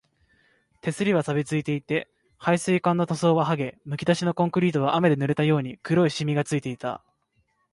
[0.81, 2.09] 手すりは錆ついて、
[2.39, 7.03] 配水管の塗装ははげ、むき出しのコンクリートは雨で濡れたように黒いしみがついていた